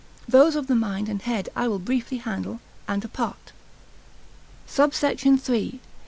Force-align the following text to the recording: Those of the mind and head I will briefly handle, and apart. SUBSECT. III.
Those 0.27 0.55
of 0.55 0.65
the 0.65 0.73
mind 0.73 1.09
and 1.09 1.21
head 1.21 1.49
I 1.55 1.67
will 1.67 1.77
briefly 1.77 2.17
handle, 2.17 2.59
and 2.87 3.05
apart. 3.05 3.51
SUBSECT. 4.65 5.27
III. 5.47 5.79